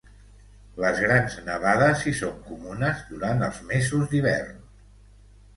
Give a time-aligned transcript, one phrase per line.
[0.83, 4.61] Les grans nevades hi són comunes durant els mesos d'hivern.